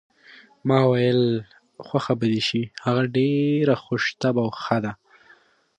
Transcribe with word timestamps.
ما 0.67 0.79
وویل: 0.85 1.21
خوښه 1.87 2.13
به 2.19 2.25
دې 2.31 2.41
شي، 2.47 2.63
هغه 2.85 3.03
ډېره 3.17 3.75
خوش 3.83 4.03
طبع 4.21 4.43
او 4.45 4.49
ښه 4.63 4.77
ده. 4.83 4.93